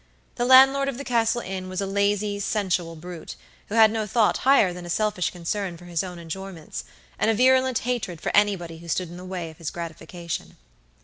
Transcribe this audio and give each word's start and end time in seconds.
The 0.33 0.45
landlord 0.47 0.89
of 0.89 0.97
the 0.97 1.03
Castle 1.03 1.41
Inn 1.41 1.69
was 1.69 1.79
a 1.79 1.85
lazy, 1.85 2.39
sensual 2.39 2.95
brute, 2.95 3.35
who 3.69 3.75
had 3.75 3.91
no 3.91 4.07
thought 4.07 4.37
higher 4.37 4.73
than 4.73 4.83
a 4.83 4.89
selfish 4.89 5.29
concern 5.29 5.77
for 5.77 5.85
his 5.85 6.03
own 6.03 6.17
enjoyments, 6.17 6.85
and 7.19 7.29
a 7.29 7.35
virulent 7.35 7.77
hatred 7.77 8.19
for 8.19 8.35
anybody 8.35 8.79
who 8.79 8.87
stood 8.87 9.09
in 9.09 9.17
the 9.17 9.23
way 9.23 9.51
of 9.51 9.57
his 9.59 9.69
gratification. 9.69 10.57